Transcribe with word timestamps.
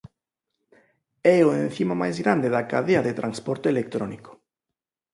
É 1.35 1.37
o 1.47 1.49
encima 1.65 1.95
máis 2.01 2.17
grande 2.23 2.53
da 2.55 2.67
cadea 2.71 3.01
de 3.07 3.17
transporte 3.19 3.67
electrónico. 3.73 4.31